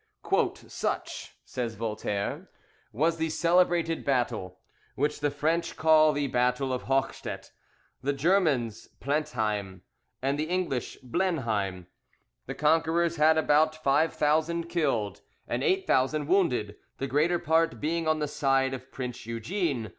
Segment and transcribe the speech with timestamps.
[0.67, 2.49] "Such," says Voltaire,
[2.91, 4.57] "was the celebrated battle,
[4.95, 7.51] which the French call the battle of Hochstet,
[8.01, 9.81] the Germans Plentheim,
[10.19, 11.85] and the English Blenheim,
[12.47, 18.07] The conquerors had about five thousand killed, and eight thousand wounded, the greater part being
[18.07, 19.89] on the side of Prince Eugene.